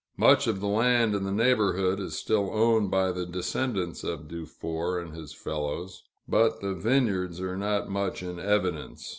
[0.17, 4.97] Much of the land in the neighborhood is still owned by the descendants of Dufour
[4.99, 9.07] and his fellows, but the vineyards are not much in evidence.